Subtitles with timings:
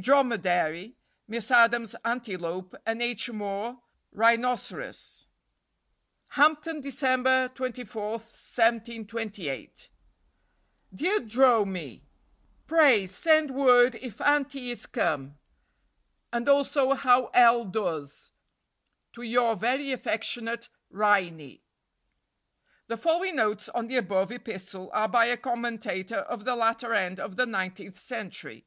[0.00, 0.96] dromedary;
[1.28, 3.30] Miss Adams, antelope; and H.
[3.30, 3.78] More,
[4.10, 5.26] rhinoceros.
[6.30, 9.90] "HAMPTON, December 24, 1728.
[10.92, 12.02] "DEAR DROMY (a):
[12.66, 15.38] Pray, send word if Ante (b) is come,
[16.32, 18.32] and also how Ele (c) does,
[19.12, 21.62] to your very affectionate RHYNEY" (d).
[22.88, 27.20] The following notes on the above epistle are by a commentator of the latter end
[27.20, 28.66] of the nineteenth century.